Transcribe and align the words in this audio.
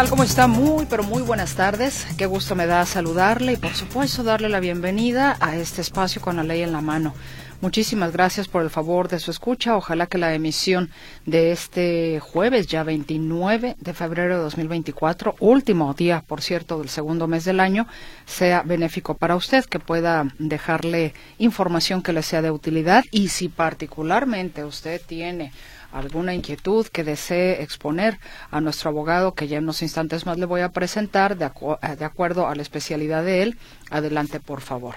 Tal? 0.00 0.08
¿Cómo 0.08 0.22
está? 0.22 0.46
Muy, 0.46 0.86
pero 0.86 1.02
muy 1.02 1.20
buenas 1.20 1.56
tardes. 1.56 2.06
Qué 2.16 2.24
gusto 2.24 2.54
me 2.54 2.66
da 2.66 2.86
saludarle 2.86 3.52
y 3.52 3.56
por 3.56 3.74
supuesto 3.74 4.22
darle 4.22 4.48
la 4.48 4.58
bienvenida 4.58 5.36
a 5.40 5.56
este 5.56 5.82
espacio 5.82 6.22
con 6.22 6.36
la 6.36 6.42
ley 6.42 6.62
en 6.62 6.72
la 6.72 6.80
mano. 6.80 7.12
Muchísimas 7.60 8.10
gracias 8.10 8.48
por 8.48 8.62
el 8.62 8.70
favor 8.70 9.08
de 9.08 9.18
su 9.18 9.30
escucha. 9.30 9.76
Ojalá 9.76 10.06
que 10.06 10.16
la 10.16 10.32
emisión 10.32 10.90
de 11.26 11.52
este 11.52 12.18
jueves, 12.18 12.66
ya 12.66 12.82
29 12.82 13.76
de 13.78 13.92
febrero 13.92 14.38
de 14.38 14.42
2024, 14.44 15.36
último 15.38 15.92
día, 15.92 16.24
por 16.26 16.40
cierto, 16.40 16.78
del 16.78 16.88
segundo 16.88 17.26
mes 17.26 17.44
del 17.44 17.60
año, 17.60 17.86
sea 18.24 18.62
benéfico 18.62 19.18
para 19.18 19.36
usted, 19.36 19.66
que 19.66 19.80
pueda 19.80 20.26
dejarle 20.38 21.12
información 21.36 22.02
que 22.02 22.14
le 22.14 22.22
sea 22.22 22.40
de 22.40 22.50
utilidad 22.50 23.04
y 23.10 23.28
si 23.28 23.50
particularmente 23.50 24.64
usted 24.64 25.02
tiene 25.06 25.52
alguna 25.92 26.34
inquietud 26.34 26.86
que 26.86 27.04
desee 27.04 27.62
exponer 27.62 28.18
a 28.50 28.60
nuestro 28.60 28.90
abogado, 28.90 29.34
que 29.34 29.48
ya 29.48 29.58
en 29.58 29.64
unos 29.64 29.82
instantes 29.82 30.26
más 30.26 30.38
le 30.38 30.46
voy 30.46 30.60
a 30.60 30.70
presentar, 30.70 31.36
de, 31.36 31.46
eh, 31.46 31.96
de 31.96 32.04
acuerdo 32.04 32.46
a 32.46 32.54
la 32.54 32.62
especialidad 32.62 33.24
de 33.24 33.42
él, 33.42 33.58
adelante, 33.90 34.40
por 34.40 34.60
favor. 34.60 34.96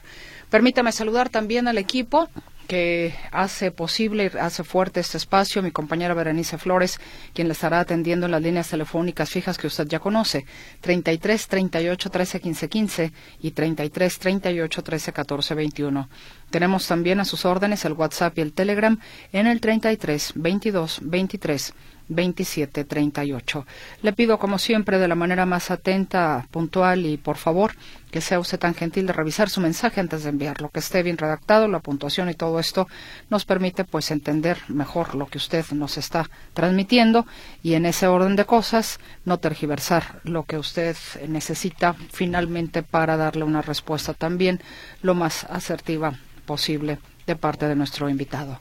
Permítame 0.50 0.92
saludar 0.92 1.30
también 1.30 1.68
al 1.68 1.78
equipo 1.78 2.30
que 2.68 3.14
hace 3.32 3.72
posible, 3.72 4.32
hace 4.40 4.64
fuerte 4.64 5.00
este 5.00 5.18
espacio, 5.18 5.62
mi 5.62 5.72
compañera 5.72 6.14
Berenice 6.14 6.58
Flores, 6.58 7.00
quien 7.34 7.48
le 7.48 7.54
estará 7.54 7.80
atendiendo 7.80 8.26
en 8.26 8.32
las 8.32 8.42
líneas 8.42 8.70
telefónicas 8.70 9.30
fijas 9.30 9.58
que 9.58 9.68
usted 9.68 9.88
ya 9.88 10.00
conoce, 10.00 10.46
33 10.82 11.48
38 11.48 12.10
13 12.10 12.40
15 12.40 12.70
15 12.70 13.14
y 13.42 13.52
33 13.52 14.20
38 14.20 14.84
13 14.84 15.14
14 15.14 15.56
21. 15.56 16.10
Tenemos 16.50 16.88
también 16.88 17.20
a 17.20 17.26
sus 17.26 17.46
órdenes 17.46 17.86
el 17.86 17.94
WhatsApp 17.94 18.38
y 18.38 18.42
el 18.42 18.54
Telegram 18.54 19.00
en 19.32 19.48
el 19.48 19.60
33 19.60 20.34
22 20.36 21.00
23 21.04 21.74
2738. 22.08 23.66
Le 24.02 24.14
pido, 24.14 24.38
como 24.38 24.58
siempre, 24.58 25.00
de 25.00 25.08
la 25.08 25.16
manera 25.16 25.46
más 25.46 25.72
atenta, 25.72 26.48
puntual 26.52 27.06
y, 27.06 27.18
por 27.18 27.38
favor, 27.38 27.74
que 28.12 28.22
sea 28.22 28.40
usted 28.40 28.60
tan 28.60 28.76
gentil 28.76 29.08
de 29.08 29.14
revisar 29.14 29.50
su 29.50 29.62
mensaje 29.62 30.00
antes 30.00 30.24
de 30.24 30.30
enviarlo, 30.30 30.70
que 30.70 30.80
esté 30.80 31.02
bien 31.02 31.18
redactado, 31.18 31.68
la 31.68 31.80
puntuación 31.80 32.30
y 32.30 32.36
todo 32.36 32.60
esto 32.60 32.88
nos 33.30 33.46
permite, 33.46 33.84
pues, 33.86 34.12
entender 34.12 34.60
mejor 34.68 35.16
lo 35.16 35.26
que 35.28 35.38
usted 35.38 35.66
nos 35.72 35.98
está 35.98 36.30
transmitiendo 36.54 37.26
y, 37.64 37.74
en 37.74 37.86
ese 37.86 38.08
orden 38.08 38.36
de 38.36 38.46
cosas, 38.46 39.00
no 39.26 39.40
tergiversar 39.40 40.22
lo 40.24 40.44
que 40.44 40.58
usted 40.58 40.96
necesita 41.28 41.96
finalmente 42.12 42.84
para 42.84 43.18
darle 43.18 43.44
una 43.44 43.62
respuesta 43.62 44.14
también 44.14 44.62
lo 45.02 45.16
más 45.16 45.46
asertiva 45.46 46.14
posible 46.46 47.00
de 47.26 47.36
parte 47.36 47.68
de 47.68 47.76
nuestro 47.76 48.10
invitado. 48.10 48.60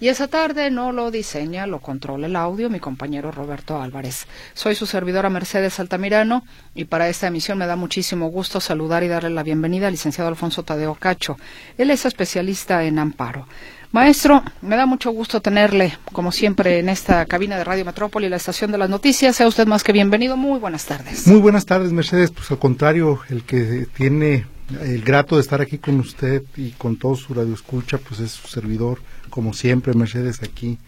Y 0.00 0.08
esa 0.08 0.28
tarde 0.28 0.70
no 0.70 0.92
lo 0.92 1.10
diseña, 1.10 1.66
lo 1.66 1.80
controla 1.80 2.26
el 2.26 2.36
audio 2.36 2.68
mi 2.68 2.80
compañero 2.80 3.30
Roberto 3.30 3.80
Álvarez. 3.80 4.26
Soy 4.52 4.74
su 4.74 4.86
servidora 4.86 5.30
Mercedes 5.30 5.78
Altamirano 5.78 6.44
y 6.74 6.84
para 6.84 7.08
esta 7.08 7.28
emisión 7.28 7.58
me 7.58 7.66
da 7.66 7.76
muchísimo 7.76 8.28
gusto 8.28 8.60
saludar 8.60 9.04
y 9.04 9.08
darle 9.08 9.30
la 9.30 9.42
bienvenida 9.42 9.86
al 9.86 9.92
licenciado 9.92 10.28
Alfonso 10.28 10.62
Tadeo 10.62 10.94
Cacho. 10.94 11.36
Él 11.78 11.90
es 11.90 12.04
especialista 12.04 12.84
en 12.84 12.98
amparo. 12.98 13.46
Maestro, 13.92 14.42
me 14.60 14.74
da 14.74 14.86
mucho 14.86 15.12
gusto 15.12 15.40
tenerle, 15.40 15.96
como 16.12 16.32
siempre, 16.32 16.80
en 16.80 16.88
esta 16.88 17.24
cabina 17.26 17.56
de 17.56 17.62
Radio 17.62 17.84
Metrópoli, 17.84 18.28
la 18.28 18.36
estación 18.36 18.72
de 18.72 18.78
las 18.78 18.90
noticias. 18.90 19.36
Sea 19.36 19.46
usted 19.46 19.68
más 19.68 19.84
que 19.84 19.92
bienvenido. 19.92 20.36
Muy 20.36 20.58
buenas 20.58 20.84
tardes. 20.84 21.28
Muy 21.28 21.38
buenas 21.38 21.64
tardes, 21.64 21.92
Mercedes. 21.92 22.32
Pues 22.32 22.50
al 22.50 22.58
contrario, 22.58 23.20
el 23.30 23.44
que 23.44 23.86
tiene 23.96 24.46
el 24.82 25.04
grato 25.04 25.36
de 25.36 25.42
estar 25.42 25.60
aquí 25.60 25.78
con 25.78 26.00
usted 26.00 26.42
y 26.56 26.70
con 26.70 26.96
todo 26.96 27.14
su 27.14 27.34
radio 27.34 27.54
escucha, 27.54 27.98
pues 27.98 28.18
es 28.18 28.32
su 28.32 28.48
servidor, 28.48 29.00
como 29.30 29.52
siempre, 29.52 29.94
Mercedes, 29.94 30.42
aquí, 30.42 30.78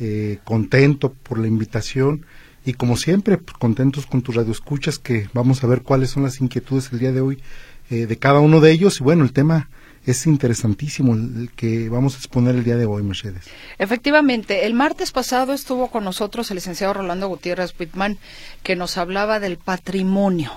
eh, 0.00 0.38
contento 0.44 1.12
por 1.12 1.38
la 1.38 1.48
invitación 1.48 2.24
y 2.64 2.74
como 2.74 2.96
siempre, 2.96 3.38
pues, 3.38 3.56
contentos 3.56 4.06
con 4.06 4.22
tus 4.22 4.34
radioescuchas, 4.34 4.98
que 4.98 5.28
vamos 5.32 5.64
a 5.64 5.66
ver 5.66 5.82
cuáles 5.82 6.10
son 6.10 6.22
las 6.22 6.40
inquietudes 6.40 6.92
el 6.92 6.98
día 6.98 7.12
de 7.12 7.20
hoy 7.20 7.42
eh, 7.90 8.06
de 8.06 8.16
cada 8.18 8.40
uno 8.40 8.60
de 8.60 8.70
ellos. 8.70 9.00
Y 9.00 9.04
bueno, 9.04 9.24
el 9.24 9.32
tema 9.32 9.68
es 10.04 10.26
interesantísimo 10.26 11.14
el 11.14 11.50
que 11.56 11.88
vamos 11.88 12.14
a 12.14 12.18
exponer 12.18 12.54
el 12.54 12.64
día 12.64 12.76
de 12.76 12.86
hoy, 12.86 13.02
Mercedes. 13.02 13.44
Efectivamente, 13.78 14.66
el 14.66 14.74
martes 14.74 15.12
pasado 15.12 15.52
estuvo 15.52 15.90
con 15.90 16.04
nosotros 16.04 16.50
el 16.50 16.56
licenciado 16.56 16.94
Rolando 16.94 17.28
Gutiérrez 17.28 17.74
Whitman, 17.78 18.18
que 18.62 18.76
nos 18.76 18.98
hablaba 18.98 19.40
del 19.40 19.56
patrimonio 19.56 20.52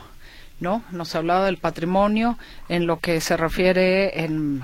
¿no? 0.62 0.84
Nos 0.92 1.16
hablaba 1.16 1.46
del 1.46 1.58
patrimonio 1.58 2.38
en 2.70 2.88
lo 2.88 3.00
que 3.00 3.20
se 3.20 3.36
refiere 3.36 4.24
en, 4.24 4.64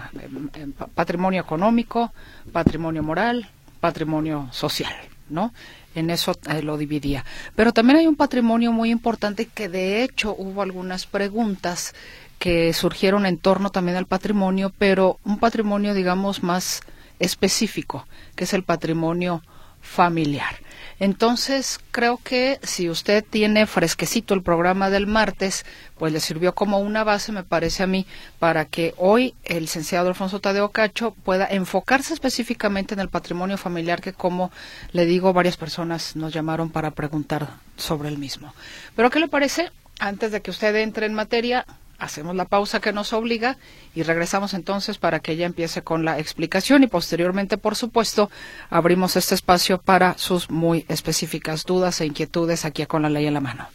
patrimonio 0.95 1.41
económico, 1.41 2.13
patrimonio 2.53 3.03
moral, 3.03 3.49
patrimonio 3.81 4.47
social, 4.51 4.93
¿no? 5.29 5.53
En 5.95 6.11
eso 6.11 6.37
eh, 6.49 6.61
lo 6.61 6.77
dividía. 6.77 7.25
Pero 7.55 7.73
también 7.73 7.97
hay 7.97 8.07
un 8.07 8.15
patrimonio 8.15 8.71
muy 8.71 8.91
importante 8.91 9.47
que 9.47 9.67
de 9.67 10.03
hecho 10.03 10.35
hubo 10.37 10.61
algunas 10.61 11.07
preguntas 11.07 11.95
que 12.37 12.71
surgieron 12.73 13.25
en 13.25 13.39
torno 13.39 13.71
también 13.71 13.97
al 13.97 14.05
patrimonio, 14.05 14.71
pero 14.77 15.19
un 15.25 15.39
patrimonio 15.39 15.95
digamos 15.95 16.43
más 16.43 16.81
específico, 17.17 18.05
que 18.35 18.43
es 18.43 18.53
el 18.53 18.61
patrimonio 18.61 19.41
familiar. 19.81 20.67
Entonces, 20.99 21.79
creo 21.91 22.17
que 22.17 22.59
si 22.63 22.89
usted 22.89 23.23
tiene 23.23 23.67
fresquecito 23.67 24.33
el 24.33 24.41
programa 24.41 24.89
del 24.89 25.05
martes, 25.05 25.63
pues 25.97 26.11
le 26.11 26.19
sirvió 26.19 26.55
como 26.55 26.79
una 26.79 27.03
base, 27.03 27.31
me 27.31 27.43
parece 27.43 27.83
a 27.83 27.87
mí, 27.87 28.07
para 28.39 28.65
que 28.65 28.95
hoy 28.97 29.35
el 29.43 29.61
licenciado 29.61 30.07
Alfonso 30.09 30.39
Tadeo 30.39 30.69
Cacho 30.69 31.11
pueda 31.23 31.45
enfocarse 31.45 32.15
específicamente 32.15 32.95
en 32.95 32.99
el 32.99 33.09
patrimonio 33.09 33.57
familiar 33.57 34.01
que, 34.01 34.13
como 34.13 34.51
le 34.91 35.05
digo, 35.05 35.33
varias 35.33 35.57
personas 35.57 36.15
nos 36.15 36.33
llamaron 36.33 36.71
para 36.71 36.91
preguntar 36.91 37.47
sobre 37.75 38.09
el 38.09 38.17
mismo. 38.17 38.53
Pero, 38.95 39.11
¿qué 39.11 39.19
le 39.19 39.27
parece? 39.27 39.71
Antes 39.99 40.31
de 40.31 40.41
que 40.41 40.51
usted 40.51 40.75
entre 40.77 41.05
en 41.05 41.13
materia, 41.13 41.65
hacemos 41.99 42.35
la 42.35 42.45
pausa 42.45 42.79
que 42.79 42.93
nos 42.93 43.13
obliga 43.13 43.57
y 43.95 44.03
regresamos 44.03 44.53
entonces 44.53 44.97
para 44.97 45.19
que 45.19 45.33
ella 45.33 45.45
empiece 45.45 45.81
con 45.81 46.05
la 46.05 46.19
explicación 46.19 46.83
y 46.83 46.87
posteriormente, 46.87 47.57
por 47.57 47.75
supuesto, 47.75 48.29
abrimos 48.69 49.15
este 49.15 49.35
espacio 49.35 49.79
para 49.79 50.17
sus 50.17 50.49
muy 50.49 50.85
específicas 50.87 51.63
dudas 51.63 52.01
e 52.01 52.05
inquietudes 52.05 52.65
aquí 52.65 52.85
con 52.85 53.01
la 53.01 53.09
ley 53.09 53.25
en 53.25 53.33
la 53.33 53.41
mano. 53.41 53.67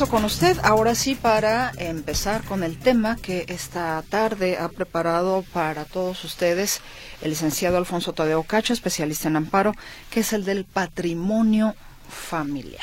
Regreso 0.00 0.16
con 0.16 0.24
usted, 0.24 0.56
ahora 0.62 0.94
sí 0.94 1.14
para 1.14 1.72
empezar 1.76 2.42
con 2.44 2.62
el 2.62 2.78
tema 2.78 3.16
que 3.16 3.44
esta 3.48 4.02
tarde 4.08 4.56
ha 4.56 4.70
preparado 4.70 5.44
para 5.52 5.84
todos 5.84 6.24
ustedes 6.24 6.80
el 7.20 7.30
licenciado 7.30 7.76
Alfonso 7.76 8.14
Tadeo 8.14 8.42
Cacho, 8.44 8.72
especialista 8.72 9.28
en 9.28 9.36
amparo, 9.36 9.74
que 10.10 10.20
es 10.20 10.32
el 10.32 10.46
del 10.46 10.64
patrimonio 10.64 11.74
familiar. 12.08 12.80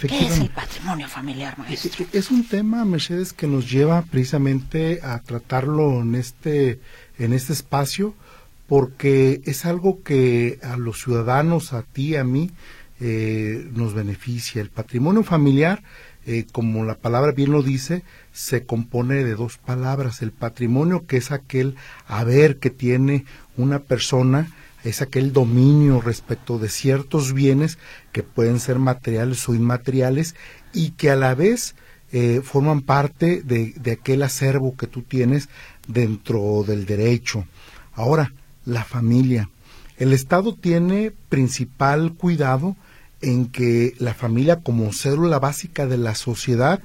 ¿Qué 0.00 0.26
es 0.26 0.38
el 0.38 0.48
patrimonio 0.48 1.08
familiar, 1.08 1.58
maestro? 1.58 2.06
Es 2.12 2.30
un 2.30 2.48
tema, 2.48 2.86
Mercedes, 2.86 3.34
que 3.34 3.46
nos 3.46 3.70
lleva 3.70 4.00
precisamente 4.02 5.00
a 5.02 5.18
tratarlo 5.18 6.00
en 6.00 6.14
este, 6.14 6.80
en 7.18 7.34
este 7.34 7.52
espacio, 7.52 8.14
porque 8.66 9.42
es 9.44 9.66
algo 9.66 10.02
que 10.02 10.58
a 10.62 10.78
los 10.78 11.02
ciudadanos, 11.02 11.74
a 11.74 11.82
ti, 11.82 12.16
a 12.16 12.24
mí, 12.24 12.50
eh, 13.00 13.68
nos 13.74 13.92
beneficia. 13.92 14.62
El 14.62 14.70
patrimonio 14.70 15.24
familiar, 15.24 15.82
eh, 16.26 16.46
como 16.50 16.84
la 16.84 16.94
palabra 16.94 17.32
bien 17.32 17.52
lo 17.52 17.62
dice, 17.62 18.02
se 18.32 18.64
compone 18.64 19.24
de 19.24 19.34
dos 19.34 19.58
palabras. 19.58 20.22
El 20.22 20.32
patrimonio, 20.32 21.06
que 21.06 21.18
es 21.18 21.30
aquel 21.32 21.76
haber 22.06 22.58
que 22.58 22.70
tiene 22.70 23.24
una 23.56 23.80
persona, 23.80 24.50
es 24.84 25.02
aquel 25.02 25.32
dominio 25.32 26.00
respecto 26.00 26.58
de 26.58 26.68
ciertos 26.68 27.32
bienes 27.32 27.78
que 28.12 28.22
pueden 28.22 28.60
ser 28.60 28.78
materiales 28.78 29.48
o 29.48 29.54
inmateriales 29.54 30.34
y 30.72 30.90
que 30.90 31.10
a 31.10 31.16
la 31.16 31.34
vez 31.34 31.74
eh, 32.12 32.42
forman 32.44 32.82
parte 32.82 33.42
de, 33.42 33.72
de 33.76 33.92
aquel 33.92 34.22
acervo 34.22 34.76
que 34.76 34.86
tú 34.86 35.02
tienes 35.02 35.48
dentro 35.88 36.64
del 36.66 36.86
derecho. 36.86 37.46
Ahora, 37.94 38.32
la 38.64 38.84
familia. 38.84 39.48
El 39.96 40.12
Estado 40.12 40.54
tiene 40.54 41.12
principal 41.28 42.14
cuidado 42.14 42.76
en 43.24 43.46
que 43.46 43.94
la 43.98 44.14
familia 44.14 44.60
como 44.60 44.92
célula 44.92 45.38
básica 45.38 45.86
de 45.86 45.96
la 45.98 46.14
sociedad 46.14 46.80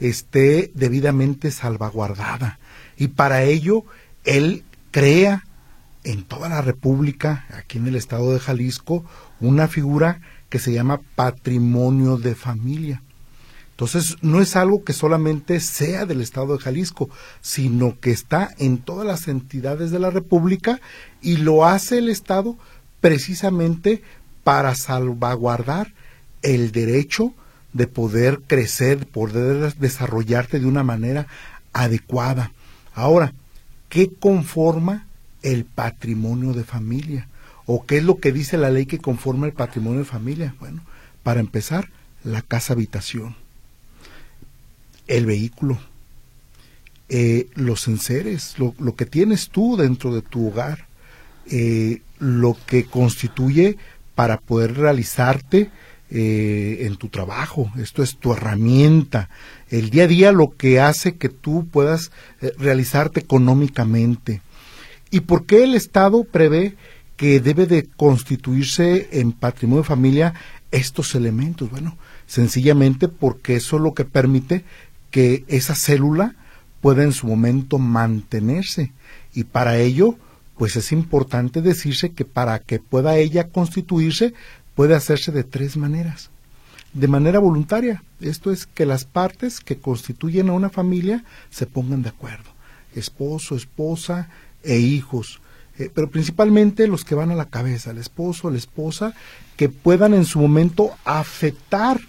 esté 0.00 0.70
debidamente 0.74 1.50
salvaguardada. 1.50 2.58
Y 2.96 3.08
para 3.08 3.42
ello, 3.44 3.84
él 4.24 4.64
crea 4.90 5.44
en 6.04 6.24
toda 6.24 6.48
la 6.48 6.62
República, 6.62 7.46
aquí 7.56 7.78
en 7.78 7.86
el 7.86 7.96
estado 7.96 8.32
de 8.32 8.40
Jalisco, 8.40 9.04
una 9.40 9.68
figura 9.68 10.20
que 10.48 10.58
se 10.58 10.72
llama 10.72 11.00
patrimonio 11.14 12.16
de 12.16 12.34
familia. 12.34 13.02
Entonces, 13.70 14.16
no 14.22 14.40
es 14.40 14.56
algo 14.56 14.84
que 14.84 14.92
solamente 14.92 15.60
sea 15.60 16.06
del 16.06 16.20
estado 16.20 16.56
de 16.56 16.62
Jalisco, 16.62 17.08
sino 17.40 17.98
que 18.00 18.10
está 18.10 18.54
en 18.58 18.78
todas 18.78 19.06
las 19.06 19.28
entidades 19.28 19.90
de 19.90 19.98
la 19.98 20.10
República 20.10 20.80
y 21.20 21.38
lo 21.38 21.64
hace 21.64 21.98
el 21.98 22.08
Estado 22.08 22.56
precisamente 23.00 24.02
para 24.44 24.74
salvaguardar 24.74 25.92
el 26.42 26.72
derecho 26.72 27.34
de 27.72 27.86
poder 27.86 28.40
crecer, 28.46 29.06
poder 29.06 29.74
desarrollarte 29.76 30.60
de 30.60 30.66
una 30.66 30.82
manera 30.82 31.26
adecuada. 31.72 32.52
Ahora, 32.94 33.32
¿qué 33.88 34.10
conforma 34.12 35.06
el 35.42 35.64
patrimonio 35.64 36.52
de 36.52 36.64
familia? 36.64 37.28
¿O 37.66 37.86
qué 37.86 37.98
es 37.98 38.04
lo 38.04 38.18
que 38.18 38.32
dice 38.32 38.58
la 38.58 38.70
ley 38.70 38.86
que 38.86 38.98
conforma 38.98 39.46
el 39.46 39.52
patrimonio 39.52 40.00
de 40.00 40.04
familia? 40.04 40.54
Bueno, 40.58 40.82
para 41.22 41.40
empezar, 41.40 41.88
la 42.24 42.42
casa 42.42 42.74
habitación, 42.74 43.34
el 45.06 45.26
vehículo, 45.26 45.78
eh, 47.08 47.48
los 47.54 47.88
enseres, 47.88 48.58
lo, 48.58 48.94
que 48.94 49.06
tienes 49.06 49.48
tú 49.48 49.76
dentro 49.76 50.14
de 50.14 50.22
tu 50.22 50.48
hogar, 50.48 50.86
eh, 51.50 52.00
lo 52.18 52.56
que 52.66 52.84
constituye 52.84 53.76
para 54.14 54.38
poder 54.38 54.76
realizarte 54.76 55.70
eh, 56.10 56.78
en 56.80 56.96
tu 56.96 57.08
trabajo. 57.08 57.70
Esto 57.78 58.02
es 58.02 58.16
tu 58.18 58.32
herramienta. 58.32 59.28
El 59.70 59.90
día 59.90 60.04
a 60.04 60.08
día 60.08 60.32
lo 60.32 60.56
que 60.56 60.80
hace 60.80 61.16
que 61.16 61.28
tú 61.28 61.66
puedas 61.70 62.10
realizarte 62.58 63.20
económicamente. 63.20 64.42
¿Y 65.10 65.20
por 65.20 65.44
qué 65.44 65.64
el 65.64 65.74
Estado 65.74 66.24
prevé 66.24 66.74
que 67.16 67.38
debe 67.40 67.66
de 67.66 67.84
constituirse 67.84 69.08
en 69.12 69.32
patrimonio 69.32 69.82
de 69.82 69.88
familia 69.88 70.34
estos 70.70 71.14
elementos? 71.14 71.70
Bueno, 71.70 71.96
sencillamente 72.26 73.08
porque 73.08 73.56
eso 73.56 73.76
es 73.76 73.82
lo 73.82 73.92
que 73.92 74.06
permite 74.06 74.64
que 75.10 75.44
esa 75.48 75.74
célula 75.74 76.34
pueda 76.80 77.04
en 77.04 77.12
su 77.12 77.26
momento 77.26 77.78
mantenerse. 77.78 78.90
Y 79.34 79.44
para 79.44 79.78
ello, 79.78 80.16
pues 80.62 80.76
es 80.76 80.92
importante 80.92 81.60
decirse 81.60 82.12
que 82.12 82.24
para 82.24 82.60
que 82.60 82.78
pueda 82.78 83.16
ella 83.16 83.48
constituirse, 83.48 84.32
puede 84.76 84.94
hacerse 84.94 85.32
de 85.32 85.42
tres 85.42 85.76
maneras. 85.76 86.30
De 86.92 87.08
manera 87.08 87.40
voluntaria, 87.40 88.04
esto 88.20 88.52
es 88.52 88.66
que 88.66 88.86
las 88.86 89.04
partes 89.04 89.58
que 89.58 89.78
constituyen 89.78 90.48
a 90.48 90.52
una 90.52 90.70
familia 90.70 91.24
se 91.50 91.66
pongan 91.66 92.02
de 92.02 92.10
acuerdo. 92.10 92.48
Esposo, 92.94 93.56
esposa, 93.56 94.28
e 94.62 94.78
hijos, 94.78 95.40
eh, 95.80 95.90
pero 95.92 96.08
principalmente 96.08 96.86
los 96.86 97.04
que 97.04 97.16
van 97.16 97.32
a 97.32 97.34
la 97.34 97.46
cabeza, 97.46 97.90
el 97.90 97.98
esposo, 97.98 98.48
la 98.48 98.58
esposa, 98.58 99.14
que 99.56 99.68
puedan 99.68 100.14
en 100.14 100.24
su 100.24 100.38
momento 100.38 100.92
afectar 101.04 102.00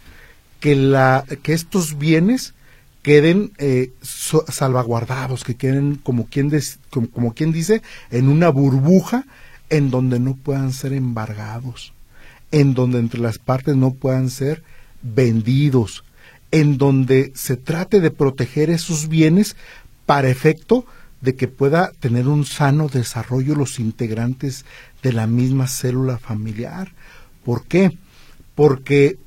que, 0.59 0.75
la, 0.75 1.25
que 1.41 1.53
estos 1.53 1.97
bienes 1.97 2.53
queden 3.03 3.51
eh, 3.59 3.91
salvaguardados, 4.01 5.44
que 5.44 5.55
queden 5.55 5.95
como 5.95 6.25
quien, 6.25 6.51
como, 6.89 7.09
como 7.09 7.33
quien 7.33 7.51
dice, 7.51 7.83
en 8.09 8.29
una 8.29 8.50
burbuja 8.50 9.25
en 9.69 9.91
donde 9.91 10.19
no 10.19 10.35
puedan 10.35 10.71
ser 10.71 10.94
embargados, 10.94 11.94
en 12.51 12.73
donde 12.73 13.00
entre 13.00 13.19
las 13.19 13.38
partes 13.38 13.75
no 13.75 13.91
puedan 13.91 14.29
ser 14.29 14.63
vendidos, 15.03 16.03
en 16.51 16.77
donde 16.77 17.31
se 17.35 17.57
trate 17.57 18.00
de 18.00 18.09
proteger 18.09 18.69
esos 18.69 19.09
bienes 19.09 19.56
para 20.06 20.29
efecto 20.29 20.85
de 21.19 21.35
que 21.35 21.47
pueda 21.47 21.91
tener 21.99 22.27
un 22.27 22.45
sano 22.45 22.88
desarrollo 22.88 23.56
los 23.56 23.79
integrantes 23.79 24.65
de 25.01 25.13
la 25.13 25.27
misma 25.27 25.67
célula 25.67 26.17
familiar. 26.17 26.91
¿Por 27.44 27.65
qué? 27.65 27.97
Porque 28.56 29.17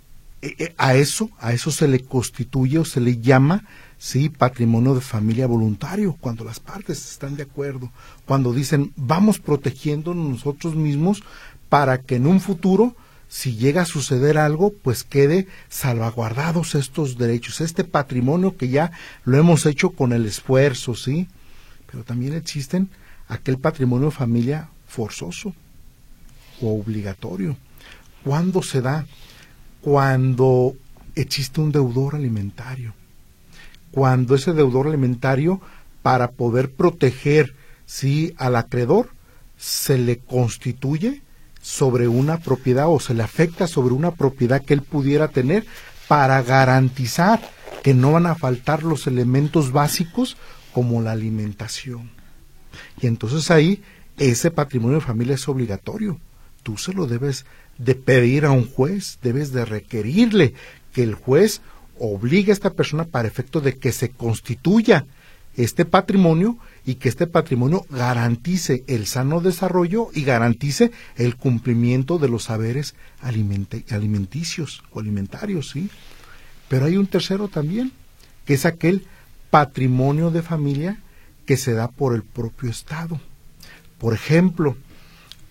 a 0.76 0.94
eso, 0.94 1.30
a 1.38 1.52
eso 1.52 1.70
se 1.70 1.88
le 1.88 2.00
constituye 2.00 2.78
o 2.78 2.84
se 2.84 3.00
le 3.00 3.18
llama 3.18 3.64
sí 3.98 4.28
patrimonio 4.28 4.94
de 4.94 5.00
familia 5.00 5.46
voluntario 5.46 6.16
cuando 6.20 6.44
las 6.44 6.60
partes 6.60 7.10
están 7.10 7.36
de 7.36 7.44
acuerdo, 7.44 7.90
cuando 8.26 8.52
dicen 8.52 8.92
vamos 8.96 9.38
protegiéndonos 9.38 10.28
nosotros 10.28 10.74
mismos 10.74 11.22
para 11.68 11.98
que 12.02 12.16
en 12.16 12.26
un 12.26 12.40
futuro 12.40 12.94
si 13.28 13.56
llega 13.56 13.82
a 13.82 13.86
suceder 13.86 14.38
algo, 14.38 14.72
pues 14.72 15.02
quede 15.02 15.48
salvaguardados 15.68 16.74
estos 16.74 17.18
derechos, 17.18 17.60
este 17.60 17.82
patrimonio 17.82 18.56
que 18.56 18.68
ya 18.68 18.92
lo 19.24 19.36
hemos 19.36 19.66
hecho 19.66 19.90
con 19.90 20.12
el 20.12 20.26
esfuerzo, 20.26 20.94
¿sí? 20.94 21.28
pero 21.90 22.04
también 22.04 22.34
existen 22.34 22.88
aquel 23.28 23.58
patrimonio 23.58 24.06
de 24.06 24.16
familia 24.16 24.68
forzoso 24.86 25.54
o 26.60 26.78
obligatorio. 26.78 27.56
¿Cuándo 28.24 28.62
se 28.62 28.80
da? 28.80 29.06
Cuando 29.86 30.74
existe 31.14 31.60
un 31.60 31.70
deudor 31.70 32.16
alimentario. 32.16 32.92
Cuando 33.92 34.34
ese 34.34 34.52
deudor 34.52 34.88
alimentario, 34.88 35.60
para 36.02 36.32
poder 36.32 36.72
proteger 36.72 37.54
¿sí? 37.84 38.34
al 38.36 38.56
acreedor, 38.56 39.10
se 39.56 39.96
le 39.96 40.18
constituye 40.18 41.22
sobre 41.62 42.08
una 42.08 42.38
propiedad 42.38 42.88
o 42.88 42.98
se 42.98 43.14
le 43.14 43.22
afecta 43.22 43.68
sobre 43.68 43.94
una 43.94 44.10
propiedad 44.10 44.60
que 44.60 44.74
él 44.74 44.82
pudiera 44.82 45.28
tener 45.28 45.64
para 46.08 46.42
garantizar 46.42 47.40
que 47.84 47.94
no 47.94 48.10
van 48.10 48.26
a 48.26 48.34
faltar 48.34 48.82
los 48.82 49.06
elementos 49.06 49.70
básicos 49.70 50.36
como 50.72 51.00
la 51.00 51.12
alimentación. 51.12 52.10
Y 53.00 53.06
entonces 53.06 53.52
ahí 53.52 53.84
ese 54.18 54.50
patrimonio 54.50 54.96
de 54.98 55.06
familia 55.06 55.36
es 55.36 55.48
obligatorio. 55.48 56.18
Tú 56.64 56.76
se 56.76 56.92
lo 56.92 57.06
debes 57.06 57.46
de 57.78 57.94
pedir 57.94 58.44
a 58.44 58.50
un 58.50 58.68
juez, 58.68 59.18
debes 59.22 59.52
de 59.52 59.64
requerirle 59.64 60.54
que 60.92 61.02
el 61.02 61.14
juez 61.14 61.60
obligue 61.98 62.52
a 62.52 62.54
esta 62.54 62.70
persona 62.70 63.04
para 63.04 63.28
efecto 63.28 63.60
de 63.60 63.76
que 63.76 63.92
se 63.92 64.10
constituya 64.10 65.06
este 65.56 65.84
patrimonio 65.84 66.58
y 66.84 66.96
que 66.96 67.08
este 67.08 67.26
patrimonio 67.26 67.86
garantice 67.90 68.84
el 68.86 69.06
sano 69.06 69.40
desarrollo 69.40 70.08
y 70.14 70.22
garantice 70.22 70.92
el 71.16 71.36
cumplimiento 71.36 72.18
de 72.18 72.28
los 72.28 72.44
saberes 72.44 72.94
alimenticios 73.20 74.82
o 74.92 75.00
alimentarios, 75.00 75.70
¿sí? 75.70 75.88
Pero 76.68 76.86
hay 76.86 76.96
un 76.96 77.06
tercero 77.06 77.48
también, 77.48 77.92
que 78.44 78.54
es 78.54 78.66
aquel 78.66 79.06
patrimonio 79.50 80.30
de 80.30 80.42
familia 80.42 80.98
que 81.46 81.56
se 81.56 81.72
da 81.72 81.88
por 81.88 82.14
el 82.14 82.22
propio 82.22 82.70
Estado. 82.70 83.20
Por 83.98 84.12
ejemplo, 84.12 84.76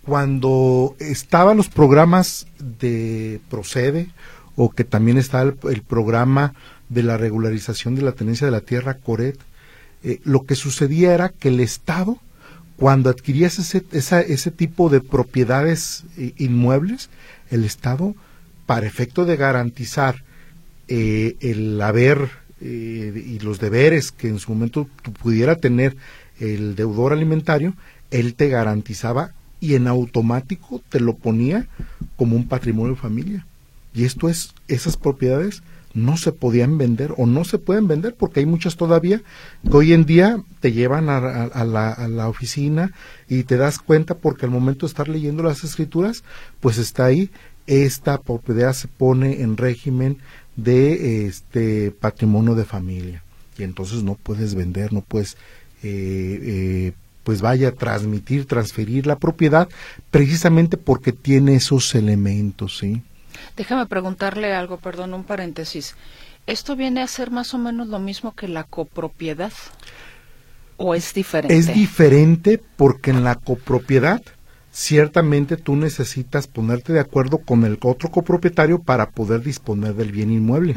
cuando 0.05 0.95
estaban 0.99 1.57
los 1.57 1.67
programas 1.67 2.47
de 2.59 3.41
Procede 3.49 4.09
o 4.55 4.69
que 4.69 4.83
también 4.83 5.17
está 5.17 5.41
el, 5.41 5.81
programa 5.81 6.53
de 6.89 7.03
la 7.03 7.17
regularización 7.17 7.95
de 7.95 8.03
la 8.03 8.11
tenencia 8.11 8.45
de 8.45 8.51
la 8.51 8.61
tierra 8.61 8.93
Coret, 8.93 9.37
eh, 10.03 10.19
lo 10.23 10.45
que 10.45 10.55
sucedía 10.55 11.13
era 11.13 11.29
que 11.29 11.49
el 11.49 11.59
Estado, 11.59 12.19
cuando 12.77 13.09
adquiría 13.09 13.47
ese, 13.47 13.83
ese 13.91 14.51
tipo 14.51 14.89
de 14.89 15.01
propiedades 15.01 16.03
eh, 16.17 16.33
inmuebles, 16.37 17.09
el 17.49 17.65
Estado, 17.65 18.15
para 18.67 18.85
efecto 18.85 19.25
de 19.25 19.37
garantizar 19.37 20.23
eh, 20.87 21.35
el 21.41 21.81
haber 21.81 22.45
y 22.61 23.37
los 23.39 23.59
deberes 23.59 24.11
que 24.11 24.29
en 24.29 24.39
su 24.39 24.51
momento 24.51 24.87
pudiera 25.21 25.57
tener 25.57 25.95
el 26.39 26.75
deudor 26.75 27.11
alimentario, 27.11 27.75
él 28.09 28.33
te 28.33 28.47
garantizaba 28.47 29.33
y 29.59 29.75
en 29.75 29.87
automático 29.87 30.81
te 30.89 30.99
lo 30.99 31.15
ponía 31.15 31.67
como 32.15 32.35
un 32.35 32.47
patrimonio 32.47 32.95
de 32.95 33.01
familia. 33.01 33.45
Y 33.93 34.03
esto 34.03 34.29
es, 34.29 34.53
esas 34.67 34.97
propiedades 34.97 35.63
no 35.93 36.17
se 36.17 36.33
podían 36.33 36.77
vender 36.77 37.13
o 37.17 37.25
no 37.25 37.45
se 37.45 37.57
pueden 37.57 37.87
vender 37.87 38.15
porque 38.15 38.41
hay 38.41 38.45
muchas 38.45 38.75
todavía 38.75 39.21
que 39.63 39.77
hoy 39.77 39.93
en 39.93 40.05
día 40.05 40.43
te 40.59 40.73
llevan 40.73 41.07
a, 41.09 41.21
la, 41.21 41.91
a, 41.91 42.07
la, 42.09 42.27
oficina 42.27 42.91
y 43.29 43.43
te 43.43 43.55
das 43.55 43.79
cuenta 43.79 44.15
porque 44.15 44.45
al 44.45 44.51
momento 44.51 44.85
de 44.85 44.89
estar 44.89 45.07
leyendo 45.07 45.41
las 45.41 45.63
escrituras, 45.63 46.25
pues 46.59 46.77
está 46.77 47.05
ahí, 47.05 47.29
esta 47.65 48.19
propiedad 48.19 48.73
se 48.73 48.89
pone 48.89 49.41
en 49.41 49.55
régimen 49.55 50.17
de 50.57 51.27
este 51.27 51.91
patrimonio 51.91 52.55
de 52.55 52.65
familia 52.65 53.23
y 53.57 53.63
entonces 53.63 54.03
no 54.03 54.15
puedes 54.15 54.53
vender, 54.55 54.91
no 54.91 55.01
puedes 55.01 55.37
eh, 55.83 56.39
eh, 56.41 56.93
pues 57.25 57.41
vaya 57.41 57.69
a 57.69 57.71
transmitir, 57.71 58.45
transferir 58.45 59.07
la 59.07 59.17
propiedad 59.17 59.67
precisamente 60.11 60.77
porque 60.77 61.11
tiene 61.11 61.55
esos 61.55 61.95
elementos, 61.95 62.77
¿sí? 62.77 63.01
Déjame 63.57 63.87
preguntarle 63.87 64.53
algo, 64.53 64.77
perdón, 64.77 65.13
un 65.15 65.23
paréntesis. 65.23 65.95
¿Esto 66.45 66.75
viene 66.75 67.01
a 67.01 67.07
ser 67.07 67.31
más 67.31 67.53
o 67.55 67.57
menos 67.57 67.87
lo 67.87 67.97
mismo 67.99 68.35
que 68.35 68.47
la 68.47 68.63
copropiedad? 68.63 69.51
¿O 70.77 70.93
es 70.93 71.13
diferente? 71.13 71.57
Es 71.57 71.73
diferente 71.73 72.61
porque 72.77 73.09
en 73.09 73.23
la 73.23 73.35
copropiedad 73.35 74.21
ciertamente 74.71 75.57
tú 75.57 75.75
necesitas 75.75 76.47
ponerte 76.47 76.93
de 76.93 76.99
acuerdo 76.99 77.39
con 77.39 77.63
el 77.65 77.79
otro 77.81 78.11
copropietario 78.11 78.83
para 78.83 79.09
poder 79.09 79.41
disponer 79.41 79.95
del 79.95 80.11
bien 80.11 80.31
inmueble. 80.31 80.75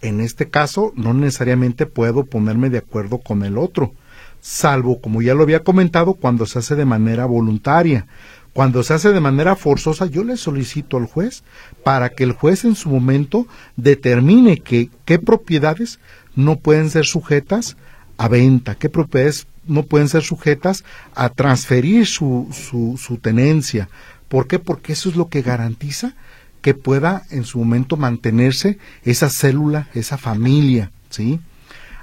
En 0.00 0.20
este 0.20 0.48
caso, 0.48 0.92
no 0.94 1.12
necesariamente 1.12 1.86
puedo 1.86 2.24
ponerme 2.24 2.70
de 2.70 2.78
acuerdo 2.78 3.18
con 3.18 3.42
el 3.42 3.58
otro, 3.58 3.94
salvo, 4.40 5.00
como 5.00 5.22
ya 5.22 5.34
lo 5.34 5.42
había 5.42 5.64
comentado, 5.64 6.14
cuando 6.14 6.46
se 6.46 6.58
hace 6.58 6.74
de 6.74 6.84
manera 6.84 7.26
voluntaria. 7.26 8.06
Cuando 8.52 8.82
se 8.82 8.94
hace 8.94 9.12
de 9.12 9.20
manera 9.20 9.54
forzosa, 9.54 10.06
yo 10.06 10.24
le 10.24 10.36
solicito 10.36 10.96
al 10.96 11.06
juez 11.06 11.44
para 11.84 12.08
que 12.08 12.24
el 12.24 12.32
juez 12.32 12.64
en 12.64 12.74
su 12.74 12.88
momento 12.88 13.46
determine 13.76 14.58
que 14.58 14.90
qué 15.04 15.18
propiedades 15.18 16.00
no 16.34 16.56
pueden 16.56 16.90
ser 16.90 17.04
sujetas 17.04 17.76
a 18.16 18.26
venta, 18.26 18.74
qué 18.74 18.88
propiedades 18.88 19.46
no 19.66 19.84
pueden 19.84 20.08
ser 20.08 20.22
sujetas 20.22 20.82
a 21.14 21.28
transferir 21.28 22.06
su, 22.06 22.48
su, 22.50 22.98
su 22.98 23.18
tenencia. 23.18 23.88
¿Por 24.28 24.48
qué? 24.48 24.58
Porque 24.58 24.94
eso 24.94 25.08
es 25.08 25.16
lo 25.16 25.28
que 25.28 25.42
garantiza 25.42 26.14
que 26.60 26.74
pueda 26.74 27.22
en 27.30 27.44
su 27.44 27.58
momento 27.58 27.96
mantenerse 27.96 28.78
esa 29.04 29.30
célula, 29.30 29.88
esa 29.94 30.18
familia, 30.18 30.90
¿sí? 31.10 31.38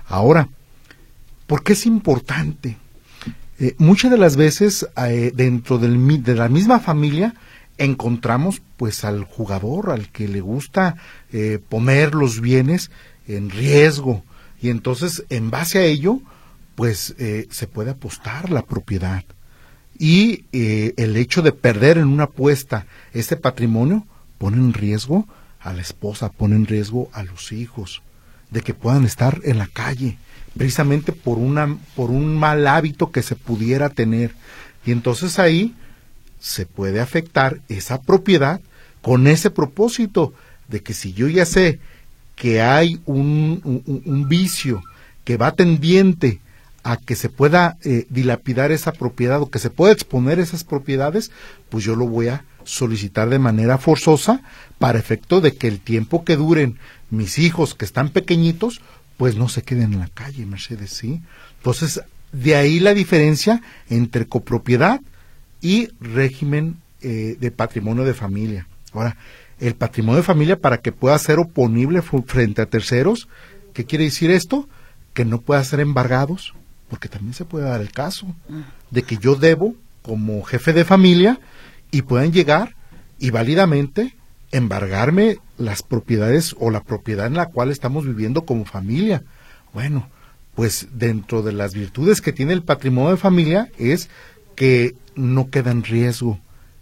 Ahora, 0.08 0.48
¿por 1.48 1.64
qué 1.64 1.74
es 1.74 1.86
importante? 1.86 2.78
Eh, 3.60 3.76
muchas 3.78 4.12
de 4.12 4.18
las 4.18 4.36
veces 4.36 4.88
eh, 4.98 5.32
dentro 5.34 5.78
del, 5.78 6.24
de 6.24 6.36
la 6.36 6.50
misma 6.50 6.80
familia 6.80 7.34
encontramos 7.78 8.62
pues 8.78 9.06
al 9.06 9.24
jugador, 9.24 9.92
al 9.92 10.10
que 10.10 10.28
le 10.28 10.42
gusta 10.42 10.96
eh, 11.32 11.60
poner 11.70 12.16
los 12.16 12.42
bienes 12.42 12.92
en 13.28 13.50
riesgo. 13.50 14.24
Y 14.62 14.70
entonces 14.70 15.24
en 15.30 15.52
base 15.52 15.80
a 15.80 15.86
ello 15.86 16.20
pues 16.76 17.16
se 17.18 17.68
puede 17.68 17.92
apostar 17.92 18.50
la 18.50 18.66
propiedad. 18.66 19.24
Y 19.98 20.44
el 20.52 21.16
hecho 21.16 21.42
de 21.42 21.54
perder 21.54 21.98
en 21.98 22.08
una 22.08 22.26
apuesta 22.26 22.86
este 23.14 23.38
patrimonio 23.38 24.06
pone 24.38 24.58
en 24.58 24.74
riesgo 24.74 25.26
a 25.62 25.72
la 25.72 25.82
esposa, 25.82 26.30
pone 26.30 26.58
en 26.58 26.66
riesgo 26.66 27.10
a 27.14 27.24
los 27.24 27.54
hijos, 27.54 28.02
de 28.52 28.62
que 28.62 28.74
puedan 28.74 29.06
estar 29.06 29.40
en 29.44 29.58
la 29.58 29.68
calle, 29.68 30.18
precisamente 30.58 31.12
por, 31.12 31.38
una, 31.38 31.78
por 31.96 32.10
un 32.10 32.38
mal 32.38 32.68
hábito 32.68 33.12
que 33.12 33.22
se 33.22 33.36
pudiera 33.36 33.90
tener. 33.90 34.34
Y 34.86 34.92
entonces 34.92 35.40
ahí 35.40 35.76
se 36.40 36.66
puede 36.66 37.00
afectar 37.00 37.60
esa 37.70 38.02
propiedad 38.02 38.62
con 39.02 39.28
ese 39.28 39.50
propósito 39.50 40.34
de 40.68 40.82
que 40.82 40.94
si 40.94 41.14
yo 41.14 41.28
ya 41.28 41.46
sé 41.46 41.80
que 42.36 42.62
hay 42.62 43.00
un, 43.06 44.26
vicio 44.28 44.84
que 45.24 45.38
va 45.38 45.54
tendiente 45.54 46.40
a 46.84 46.98
que 46.98 47.16
se 47.16 47.30
pueda 47.30 47.78
eh, 47.84 48.06
dilapidar 48.10 48.72
esa 48.72 48.92
propiedad 48.92 49.42
o 49.42 49.50
que 49.50 49.60
se 49.60 49.70
pueda 49.70 49.94
exponer 49.94 50.40
esas 50.40 50.64
propiedades, 50.64 51.32
pues 51.70 51.84
yo 51.84 51.96
lo 51.96 52.08
voy 52.08 52.28
a 52.28 52.46
solicitar 52.64 53.30
de 53.30 53.40
manera 53.40 53.78
forzosa 53.78 54.42
para 54.78 55.00
efecto 55.00 55.42
de 55.42 55.56
que 55.56 55.68
el 55.68 55.80
tiempo 55.80 56.24
que 56.26 56.36
duren 56.36 56.78
mis 57.10 57.40
hijos 57.40 57.76
que 57.76 57.86
están 57.86 58.10
pequeñitos 58.10 58.82
pues 59.18 59.36
no 59.36 59.48
se 59.48 59.62
queden 59.62 59.94
en 59.94 60.00
la 60.00 60.10
calle, 60.10 60.46
Mercedes, 60.46 60.92
¿sí? 60.92 61.22
Entonces, 61.58 62.02
de 62.32 62.56
ahí 62.56 62.80
la 62.80 62.94
diferencia 62.94 63.62
entre 63.90 64.26
copropiedad 64.26 65.00
y 65.62 65.90
régimen 66.02 66.78
eh, 67.02 67.38
de 67.40 67.52
patrimonio 67.52 68.04
de 68.04 68.14
familia. 68.14 68.68
Ahora, 68.92 69.16
el 69.60 69.76
patrimonio 69.76 70.18
de 70.18 70.24
familia 70.24 70.60
para 70.60 70.80
que 70.80 70.92
pueda 70.92 71.18
ser 71.18 71.40
oponible 71.40 72.02
frente 72.02 72.62
a 72.62 72.66
terceros, 72.66 73.30
¿qué 73.74 73.86
quiere 73.86 74.06
decir 74.06 74.32
esto? 74.32 74.68
Que 75.14 75.24
no 75.24 75.40
pueda 75.40 75.64
ser 75.64 75.80
embargados, 75.80 76.54
porque 76.90 77.08
también 77.08 77.34
se 77.34 77.46
puede 77.46 77.66
dar 77.66 77.80
el 77.80 77.92
caso 77.92 78.28
de 78.92 79.04
que 79.04 79.18
yo 79.18 79.36
debo 79.36 79.76
como 80.02 80.44
jefe 80.44 80.74
de 80.74 80.84
familia 80.84 81.40
y 81.90 82.02
puedan 82.02 82.34
llegar 82.34 82.76
y 83.18 83.30
válidamente 83.30 84.15
embargarme 84.52 85.38
las 85.58 85.84
propiedades 85.84 86.56
o 86.60 86.72
la 86.72 86.84
propiedad 86.84 87.28
en 87.28 87.36
la 87.36 87.48
cual 87.48 87.72
estamos 87.72 88.06
viviendo 88.06 88.46
como 88.46 88.66
familia. 88.66 89.24
Bueno, 89.74 90.08
pues 90.56 90.88
dentro 90.94 91.42
de 91.42 91.52
las 91.52 91.74
virtudes 91.74 92.22
que 92.22 92.34
tiene 92.34 92.54
el 92.54 92.64
patrimonio 92.64 93.12
de 93.12 93.18
familia 93.18 93.70
es 93.78 94.10
que 94.56 94.96
no 95.16 95.50
queda 95.50 95.72
en 95.72 95.84
riesgo 95.84 96.40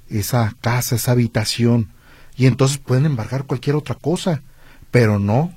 esa 0.10 0.56
casa, 0.62 0.96
esa 0.96 1.12
habitación, 1.12 1.90
y 2.36 2.46
entonces 2.46 2.78
pueden 2.78 3.06
embargar 3.06 3.46
cualquier 3.46 3.76
otra 3.76 3.96
cosa, 3.96 4.42
pero 4.92 5.20
no 5.20 5.54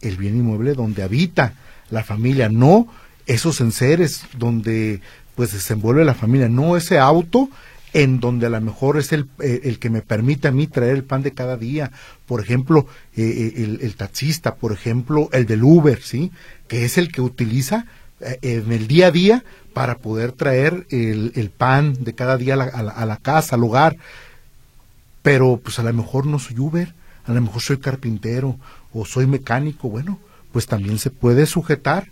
el 0.00 0.16
bien 0.16 0.36
inmueble 0.36 0.74
donde 0.74 1.02
habita 1.02 1.54
la 1.90 2.04
familia, 2.04 2.48
no 2.48 2.88
esos 3.26 3.60
enseres 3.60 4.24
donde 4.36 5.00
pues 5.34 5.52
desenvuelve 5.52 6.04
la 6.04 6.14
familia, 6.14 6.48
no 6.48 6.76
ese 6.76 6.98
auto 6.98 7.48
en 7.92 8.20
donde 8.20 8.46
a 8.46 8.50
lo 8.50 8.60
mejor 8.60 8.98
es 8.98 9.12
el, 9.12 9.28
eh, 9.40 9.62
el 9.64 9.78
que 9.78 9.90
me 9.90 10.02
permite 10.02 10.48
a 10.48 10.52
mí 10.52 10.66
traer 10.66 10.96
el 10.96 11.04
pan 11.04 11.22
de 11.22 11.32
cada 11.32 11.56
día. 11.56 11.92
Por 12.26 12.40
ejemplo, 12.40 12.86
eh, 13.16 13.52
eh, 13.56 13.78
el, 13.80 13.94
taxista, 13.96 14.56
por 14.56 14.72
ejemplo, 14.72 15.28
el 15.32 15.46
del 15.46 15.62
Uber, 15.62 16.00
¿sí? 16.02 16.30
Que 16.68 16.84
es 16.84 16.98
el 16.98 17.10
que 17.10 17.20
utiliza 17.20 17.86
en 18.20 18.72
el 18.72 18.86
día 18.86 19.08
a 19.08 19.10
día 19.10 19.44
para 19.74 19.98
poder 19.98 20.32
traer 20.32 20.86
el, 20.90 21.32
el 21.34 21.50
pan 21.50 22.02
de 22.02 22.14
cada 22.14 22.38
día 22.38 22.54
a 22.54 22.56
la, 22.56 22.64
a 22.64 23.06
la, 23.06 23.16
casa, 23.18 23.56
al 23.56 23.64
hogar. 23.64 23.98
Pero 25.22 25.60
pues 25.62 25.78
a 25.78 25.82
lo 25.82 25.92
mejor 25.92 26.26
no 26.26 26.38
soy 26.38 26.58
Uber, 26.58 26.94
a 27.26 27.32
lo 27.32 27.40
mejor 27.42 27.60
soy 27.60 27.78
carpintero 27.78 28.56
o 28.92 29.04
soy 29.04 29.26
mecánico. 29.26 29.90
Bueno, 29.90 30.18
pues 30.52 30.66
también 30.66 30.98
se 30.98 31.10
puede 31.10 31.44
sujetar 31.46 32.08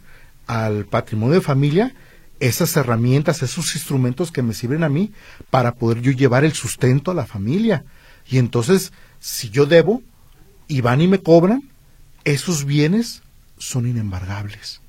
al 0.47 0.85
patrimonio 0.85 1.37
de 1.37 1.41
familia 1.41 1.95
esas 2.41 2.77
herramientas, 2.77 3.43
esos 3.43 3.75
instrumentos 3.75 4.31
que 4.33 4.43
me 4.43 4.55
sirven 4.55 4.85
a 4.85 4.89
mí 4.89 5.13
para 5.51 5.75
poder 5.75 6.01
yo 6.01 6.13
llevar 6.13 6.45
el 6.45 6.53
sustento 6.53 7.11
a 7.11 7.15
la 7.15 7.27
familia. 7.27 7.85
Y 8.29 8.39
entonces, 8.39 8.93
si 9.21 9.51
yo 9.51 9.67
debo 9.67 10.03
y 10.69 10.81
van 10.81 11.01
y 11.01 11.09
me 11.09 11.21
cobran, 11.21 11.63
esos 12.25 12.65
bienes 12.65 13.23
son 13.59 13.87
inembargables. 13.87 14.81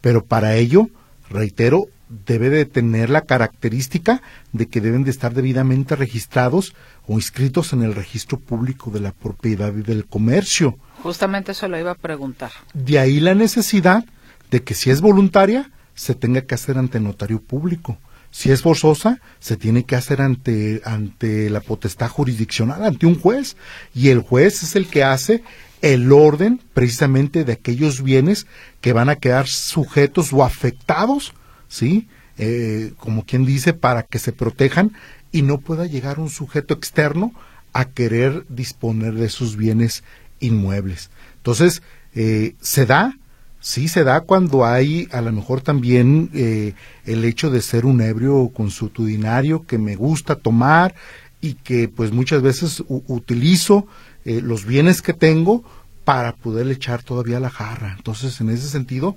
Pero 0.00 0.24
para 0.24 0.56
ello, 0.56 0.88
reitero, 1.28 1.88
debe 2.08 2.48
de 2.48 2.64
tener 2.64 3.10
la 3.10 3.22
característica 3.22 4.22
de 4.52 4.66
que 4.66 4.80
deben 4.80 5.04
de 5.04 5.10
estar 5.10 5.34
debidamente 5.34 5.94
registrados 5.96 6.74
o 7.06 7.14
inscritos 7.14 7.72
en 7.72 7.82
el 7.82 7.94
registro 7.94 8.38
público 8.38 8.90
de 8.90 9.00
la 9.00 9.12
propiedad 9.12 9.74
y 9.74 9.82
del 9.82 10.06
comercio. 10.06 10.78
Justamente 11.02 11.52
eso 11.52 11.68
lo 11.68 11.78
iba 11.78 11.90
a 11.90 11.96
preguntar. 11.96 12.50
De 12.72 12.98
ahí 12.98 13.20
la 13.20 13.34
necesidad 13.34 14.04
de 14.50 14.62
que 14.62 14.74
si 14.74 14.90
es 14.90 15.00
voluntaria, 15.00 15.70
se 15.98 16.14
tenga 16.14 16.42
que 16.42 16.54
hacer 16.54 16.78
ante 16.78 17.00
notario 17.00 17.42
público. 17.42 17.98
Si 18.30 18.52
es 18.52 18.62
forzosa, 18.62 19.20
se 19.40 19.56
tiene 19.56 19.84
que 19.84 19.96
hacer 19.96 20.20
ante, 20.20 20.80
ante 20.84 21.50
la 21.50 21.60
potestad 21.60 22.08
jurisdiccional, 22.08 22.84
ante 22.84 23.06
un 23.06 23.18
juez. 23.18 23.56
Y 23.94 24.10
el 24.10 24.20
juez 24.20 24.62
es 24.62 24.76
el 24.76 24.86
que 24.86 25.02
hace 25.02 25.42
el 25.82 26.12
orden 26.12 26.60
precisamente 26.72 27.44
de 27.44 27.54
aquellos 27.54 28.02
bienes 28.02 28.46
que 28.80 28.92
van 28.92 29.08
a 29.08 29.16
quedar 29.16 29.48
sujetos 29.48 30.32
o 30.32 30.44
afectados, 30.44 31.32
¿sí? 31.68 32.06
Eh, 32.36 32.92
como 32.98 33.24
quien 33.24 33.44
dice, 33.44 33.72
para 33.72 34.04
que 34.04 34.20
se 34.20 34.32
protejan 34.32 34.92
y 35.32 35.42
no 35.42 35.58
pueda 35.58 35.86
llegar 35.86 36.20
un 36.20 36.30
sujeto 36.30 36.74
externo 36.74 37.32
a 37.72 37.86
querer 37.86 38.44
disponer 38.48 39.14
de 39.14 39.30
sus 39.30 39.56
bienes 39.56 40.04
inmuebles. 40.38 41.10
Entonces, 41.38 41.82
eh, 42.14 42.54
se 42.60 42.86
da 42.86 43.18
sí 43.60 43.88
se 43.88 44.04
da 44.04 44.20
cuando 44.20 44.64
hay 44.64 45.08
a 45.12 45.20
lo 45.20 45.32
mejor 45.32 45.60
también 45.60 46.30
eh, 46.34 46.74
el 47.04 47.24
hecho 47.24 47.50
de 47.50 47.62
ser 47.62 47.86
un 47.86 48.00
ebrio 48.00 48.50
consuetudinario 48.54 49.66
que 49.66 49.78
me 49.78 49.96
gusta 49.96 50.36
tomar 50.36 50.94
y 51.40 51.54
que 51.54 51.88
pues 51.88 52.12
muchas 52.12 52.42
veces 52.42 52.82
utilizo 52.88 53.86
eh, 54.24 54.40
los 54.42 54.64
bienes 54.64 55.02
que 55.02 55.12
tengo 55.12 55.64
para 56.04 56.34
poder 56.34 56.68
echar 56.70 57.02
todavía 57.02 57.38
la 57.38 57.50
jarra. 57.50 57.94
Entonces, 57.96 58.40
en 58.40 58.50
ese 58.50 58.68
sentido, 58.68 59.16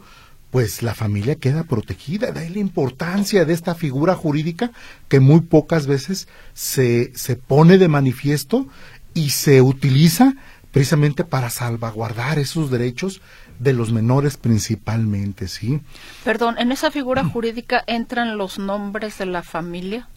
pues 0.52 0.84
la 0.84 0.94
familia 0.94 1.36
queda 1.36 1.64
protegida. 1.64 2.32
De 2.32 2.42
ahí 2.42 2.50
la 2.50 2.60
importancia 2.60 3.46
de 3.46 3.54
esta 3.54 3.76
figura 3.76 4.14
jurídica 4.14 4.72
que 5.08 5.20
muy 5.20 5.40
pocas 5.40 5.88
veces 5.88 6.28
se, 6.54 7.12
se 7.16 7.38
pone 7.38 7.78
de 7.78 7.88
manifiesto 7.88 8.68
y 9.14 9.30
se 9.30 9.62
utiliza 9.62 10.36
precisamente 10.72 11.24
para 11.24 11.50
salvaguardar 11.50 12.40
esos 12.40 12.70
derechos 12.70 13.22
de 13.62 13.74
los 13.74 13.92
menores 13.92 14.38
principalmente, 14.38 15.48
¿sí? 15.48 15.82
Perdón, 16.24 16.58
¿en 16.58 16.72
esa 16.72 16.90
figura 16.90 17.24
jurídica 17.24 17.84
entran 17.86 18.38
los 18.38 18.58
nombres 18.58 19.20
de 19.20 19.28
la 19.28 19.44
familia? 19.44 20.08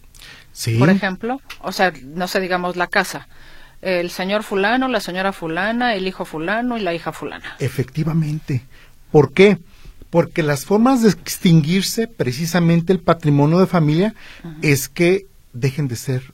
Sí. 0.53 0.79
Por 0.79 0.89
ejemplo, 0.89 1.43
o 1.61 1.71
sea, 1.71 1.93
no 2.03 2.27
sé, 2.27 2.41
digamos 2.41 2.77
la 2.77 2.87
casa. 2.87 3.29
El 3.83 4.09
señor 4.11 4.45
fulano, 4.45 4.89
la 4.89 5.01
señora 5.01 5.35
fulana, 5.35 5.95
el 5.95 6.09
hijo 6.09 6.25
fulano 6.25 6.79
y 6.79 6.81
la 6.81 6.95
hija 6.95 7.13
fulana. 7.13 7.57
Efectivamente. 7.59 8.65
¿Por 9.11 9.35
qué? 9.35 9.59
Porque 10.09 10.43
las 10.43 10.65
formas 10.65 11.03
de 11.03 11.11
extinguirse 11.11 12.09
precisamente 12.09 12.95
el 12.95 13.01
patrimonio 13.01 13.59
de 13.59 13.67
familia 13.67 14.15
es 14.63 14.89
que 14.89 15.27
dejen 15.53 15.87
de 15.87 15.97
ser 15.97 16.33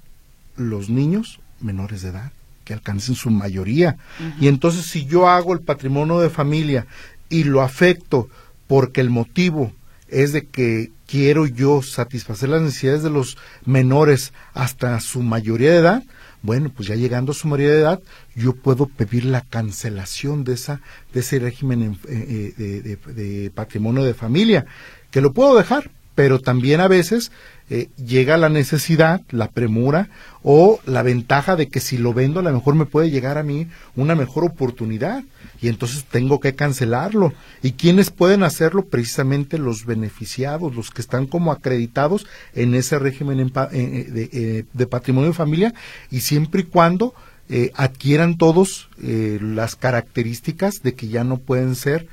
los 0.55 0.91
niños 0.91 1.41
menores 1.61 2.03
de 2.03 2.11
edad 2.11 2.33
que 2.71 2.75
alcancen 2.75 3.17
su 3.17 3.31
mayoría. 3.31 3.97
Y 4.41 4.47
entonces 4.47 4.87
si 4.87 5.05
yo 5.05 5.29
hago 5.29 5.53
el 5.53 5.61
patrimonio 5.61 6.21
de 6.21 6.31
familia 6.31 6.87
y 7.29 7.43
lo 7.43 7.63
afecto 7.63 8.29
porque 8.69 9.01
el 9.01 9.11
motivo 9.11 9.73
es 10.07 10.33
de 10.33 10.47
que 10.47 10.93
quiero 11.09 11.47
yo 11.47 11.83
satisfacer 11.83 12.49
las 12.49 12.63
necesidades 12.63 13.03
de 13.03 13.11
los 13.11 13.37
menores 13.65 14.33
hasta 14.55 15.01
su 15.01 15.21
mayoría 15.21 15.73
de 15.73 15.79
edad, 15.79 16.05
bueno, 16.43 16.71
pues 16.71 16.89
ya 16.89 16.95
llegando 16.95 17.33
a 17.33 17.35
su 17.35 17.49
mayoría 17.49 17.75
de 17.75 17.81
edad, 17.81 18.01
yo 18.37 18.55
puedo 18.55 18.87
pedir 18.87 19.25
la 19.25 19.41
cancelación 19.41 20.45
de 20.45 20.53
esa 20.53 20.81
de 21.13 21.21
ese 21.21 21.41
régimen 21.41 21.99
eh, 22.09 22.55
eh, 22.57 22.97
de, 23.13 23.51
patrimonio 23.51 24.05
de 24.05 24.15
familia, 24.15 24.65
que 25.11 25.21
lo 25.21 25.33
puedo 25.33 25.57
dejar, 25.57 25.91
pero 26.15 26.41
también 26.41 26.81
a 26.81 26.89
veces 26.89 27.33
eh, 27.69 27.89
llega 27.97 28.37
la 28.37 28.49
necesidad, 28.49 29.23
la 29.31 29.49
premura 29.49 30.09
o 30.43 30.81
la 30.87 31.03
ventaja 31.03 31.57
de 31.57 31.69
que 31.69 31.81
si 31.81 31.99
lo 31.99 32.13
vendo 32.13 32.41
a 32.41 32.43
lo 32.43 32.53
mejor 32.53 32.75
me 32.75 32.87
puede 32.87 33.11
llegar 33.11 33.39
a 33.39 33.43
mí 33.43 33.69
una 33.95 34.15
mejor 34.15 34.45
oportunidad 34.45 35.23
y 35.61 35.69
entonces 35.69 36.05
tengo 36.05 36.41
que 36.41 36.55
cancelarlo. 36.55 37.33
¿Y 37.63 37.73
quiénes 37.73 38.11
pueden 38.11 38.43
hacerlo? 38.43 38.87
Precisamente 38.87 39.59
los 39.59 39.85
beneficiados, 39.85 40.75
los 40.75 40.91
que 40.91 41.03
están 41.03 41.27
como 41.27 41.53
acreditados 41.53 42.27
en 42.55 42.75
ese 42.75 42.99
régimen 42.99 43.41
eh, 43.41 43.51
eh, 43.73 44.65
de, 44.73 44.87
patrimonio 44.87 45.31
de 45.31 45.37
familia 45.37 45.75
y 46.11 46.21
siempre 46.21 46.63
y 46.63 46.65
cuando 46.65 47.15
eh, 47.49 47.73
adquieran 47.75 48.39
todos 48.39 48.89
las 48.99 49.77
características 49.77 50.83
de 50.83 50.95
que 50.95 51.09
ya 51.09 51.25
no 51.25 51.39
pueden 51.39 51.75
ser 51.75 52.07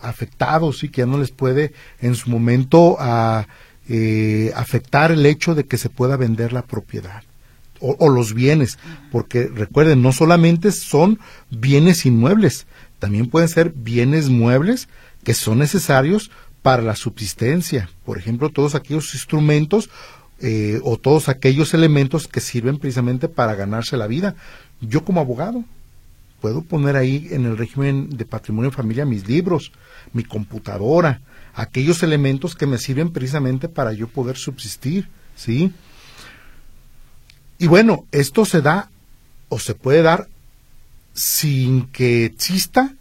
afectados 0.00 0.82
y 0.82 0.88
que 0.88 1.02
ya 1.02 1.06
no 1.06 1.18
les 1.18 1.30
puede 1.30 1.72
en 2.00 2.14
su 2.14 2.30
momento 2.30 2.96
a, 2.98 3.46
afectar 4.54 5.12
el 5.12 5.26
hecho 5.26 5.54
de 5.54 5.64
que 5.64 5.76
se 5.76 5.90
pueda 5.90 6.16
vender 6.16 6.52
la 6.52 6.62
propiedad 6.62 7.22
o, 7.82 8.08
los 8.08 8.32
bienes, 8.32 8.78
porque 9.10 9.48
recuerden, 9.48 10.02
no 10.02 10.12
solamente 10.12 10.70
son 10.70 11.18
bienes 11.50 12.06
inmuebles, 12.06 12.66
también 12.98 13.28
pueden 13.28 13.48
ser 13.48 13.72
bienes 13.74 14.28
muebles 14.28 14.88
que 15.24 15.34
son 15.34 15.58
necesarios 15.58 16.30
para 16.62 16.82
la 16.82 16.94
subsistencia. 16.94 17.90
Por 18.04 18.18
ejemplo, 18.18 18.50
todos 18.50 18.74
aquellos 18.74 19.14
instrumentos 19.14 19.90
eh, 20.40 20.80
o 20.82 20.96
todos 20.96 21.28
aquellos 21.28 21.74
elementos 21.74 22.28
que 22.28 22.40
sirven 22.40 22.78
precisamente 22.78 23.28
para 23.28 23.54
ganarse 23.54 23.96
la 23.96 24.06
vida. 24.06 24.34
Yo 24.80 25.04
como 25.04 25.20
abogado 25.20 25.64
puedo 26.42 26.62
poner 26.62 26.96
ahí 26.96 27.28
en 27.30 27.46
el 27.46 27.56
régimen 27.56 28.10
de 28.10 28.24
patrimonio 28.24 28.70
de 28.70 28.76
familia 28.76 29.06
mis 29.06 29.28
libros, 29.28 29.70
mi 30.12 30.24
computadora, 30.24 31.20
aquellos 31.54 32.02
elementos 32.02 32.56
que 32.56 32.66
me 32.66 32.78
sirven 32.78 33.12
precisamente 33.12 33.68
para 33.68 33.92
yo 33.92 34.08
poder 34.08 34.36
subsistir, 34.36 35.08
¿sí? 35.36 35.72
Y 37.58 37.68
bueno, 37.68 38.06
esto 38.10 38.44
se 38.44 38.60
da 38.60 38.90
o 39.48 39.60
se 39.60 39.76
puede 39.76 40.02
dar 40.02 40.26
sin 41.14 41.86
que 41.86 42.24
exista 42.24 42.96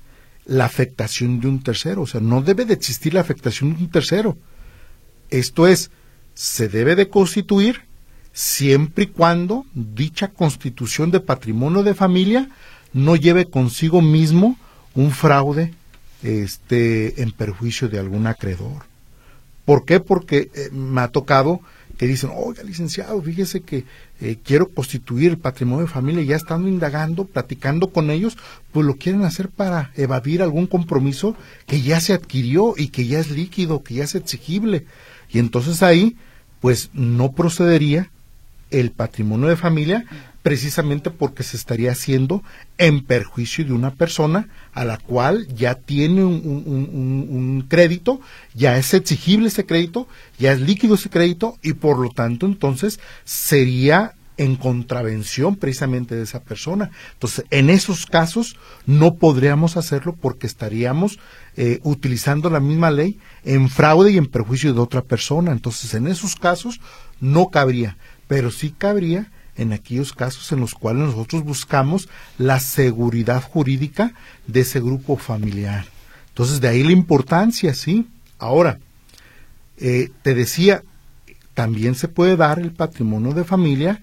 la 0.45 0.65
afectación 0.65 1.39
de 1.39 1.47
un 1.47 1.63
tercero. 1.63 2.03
O 2.03 2.07
sea, 2.07 2.21
no 2.21 2.43
debe 2.43 2.65
de 2.65 2.75
existir 2.75 3.15
la 3.15 3.21
afectación 3.21 3.75
de 3.75 3.85
un 3.85 3.89
tercero. 3.89 4.37
Esto 5.31 5.65
es, 5.65 5.89
se 6.35 6.69
debe 6.69 6.95
de 6.95 7.09
constituir 7.09 7.81
siempre 8.33 9.05
y 9.05 9.07
cuando 9.07 9.65
dicha 9.73 10.27
constitución 10.27 11.09
de 11.09 11.21
patrimonio 11.21 11.81
de 11.81 11.95
familia 11.95 12.49
no 12.93 13.15
lleve 13.15 13.45
consigo 13.45 14.01
mismo 14.01 14.57
un 14.95 15.11
fraude 15.11 15.73
este, 16.23 17.21
en 17.21 17.31
perjuicio 17.31 17.89
de 17.89 17.99
algún 17.99 18.27
acreedor. 18.27 18.83
¿Por 19.65 19.85
qué? 19.85 19.99
Porque 19.99 20.49
eh, 20.53 20.69
me 20.71 21.01
ha 21.01 21.07
tocado 21.09 21.61
que 22.01 22.07
dicen, 22.07 22.31
oiga, 22.33 22.63
licenciado, 22.63 23.21
fíjese 23.21 23.61
que 23.61 23.85
eh, 24.21 24.39
quiero 24.43 24.69
constituir 24.69 25.29
el 25.29 25.37
patrimonio 25.37 25.85
de 25.85 25.91
familia, 25.91 26.23
y 26.23 26.25
ya 26.25 26.35
estando 26.35 26.67
indagando, 26.67 27.25
platicando 27.25 27.91
con 27.91 28.09
ellos, 28.09 28.39
pues 28.71 28.87
lo 28.87 28.95
quieren 28.95 29.23
hacer 29.23 29.49
para 29.49 29.91
evadir 29.95 30.41
algún 30.41 30.65
compromiso 30.65 31.35
que 31.67 31.83
ya 31.83 31.99
se 31.99 32.13
adquirió 32.13 32.73
y 32.75 32.87
que 32.87 33.05
ya 33.05 33.19
es 33.19 33.29
líquido, 33.29 33.83
que 33.83 33.93
ya 33.93 34.05
es 34.05 34.15
exigible. 34.15 34.87
Y 35.29 35.37
entonces 35.37 35.83
ahí, 35.83 36.17
pues 36.59 36.89
no 36.93 37.33
procedería 37.33 38.09
el 38.71 38.91
patrimonio 38.91 39.47
de 39.47 39.57
familia 39.57 40.05
precisamente 40.41 41.11
porque 41.11 41.43
se 41.43 41.57
estaría 41.57 41.91
haciendo 41.91 42.43
en 42.77 43.03
perjuicio 43.03 43.65
de 43.65 43.73
una 43.73 43.93
persona 43.93 44.49
a 44.73 44.85
la 44.85 44.97
cual 44.97 45.47
ya 45.55 45.75
tiene 45.75 46.23
un, 46.23 47.65
crédito, 47.67 48.21
ya 48.53 48.77
es 48.77 48.93
exigible 48.93 49.49
ese 49.49 49.65
crédito, 49.65 50.07
ya 50.39 50.51
es 50.53 50.59
líquido 50.59 50.95
ese 50.95 51.09
crédito 51.09 51.57
y 51.61 51.73
por 51.73 51.99
lo 51.99 52.09
tanto 52.09 52.45
entonces 52.45 52.99
sería 53.23 54.15
en 54.37 54.55
contravención 54.55 55.55
precisamente 55.55 56.15
de 56.15 56.23
esa 56.23 56.41
persona. 56.41 56.89
Entonces, 57.13 57.45
en 57.51 57.69
esos 57.69 58.07
casos 58.07 58.57
no 58.87 59.15
podríamos 59.15 59.77
hacerlo 59.77 60.15
porque 60.19 60.47
estaríamos 60.47 61.19
eh, 61.57 61.79
utilizando 61.83 62.49
la 62.49 62.59
misma 62.59 62.89
ley 62.89 63.19
en 63.43 63.69
fraude 63.69 64.11
y 64.11 64.17
en 64.17 64.25
perjuicio 64.25 64.73
de 64.73 64.79
otra 64.79 65.03
persona. 65.03 65.51
Entonces, 65.51 65.93
en 65.93 66.07
esos 66.07 66.35
casos 66.35 66.81
no 67.19 67.49
cabría, 67.49 67.97
pero 68.31 68.49
sí 68.49 68.73
cabría 68.77 69.29
en 69.57 69.73
aquellos 69.73 70.13
casos 70.13 70.53
en 70.53 70.61
los 70.61 70.73
cuales 70.73 71.03
nosotros 71.03 71.43
buscamos 71.43 72.07
la 72.37 72.61
seguridad 72.61 73.43
jurídica 73.43 74.13
de 74.47 74.61
ese 74.61 74.79
grupo 74.79 75.17
familiar. 75.17 75.83
Entonces, 76.29 76.61
de 76.61 76.69
ahí 76.69 76.81
la 76.81 76.93
importancia, 76.93 77.73
¿sí? 77.73 78.07
Ahora, 78.39 78.79
eh, 79.79 80.11
te 80.21 80.33
decía, 80.33 80.81
también 81.53 81.93
se 81.93 82.07
puede 82.07 82.37
dar 82.37 82.59
el 82.59 82.71
patrimonio 82.71 83.33
de 83.33 83.43
familia 83.43 84.01